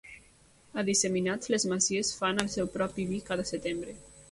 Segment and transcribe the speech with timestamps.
[0.81, 3.99] A disseminats, les masies fan el seu propi vi cada setembre.